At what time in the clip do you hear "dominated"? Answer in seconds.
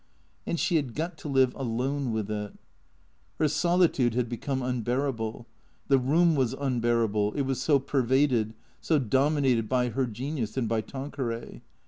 8.97-9.69